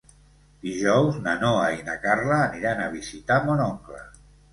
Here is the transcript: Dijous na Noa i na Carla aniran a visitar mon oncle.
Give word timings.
Dijous 0.67 1.19
na 1.27 1.35
Noa 1.43 1.67
i 1.73 1.83
na 1.89 1.97
Carla 2.05 2.39
aniran 2.47 2.81
a 2.87 2.89
visitar 2.95 3.39
mon 3.51 3.63
oncle. 3.67 4.01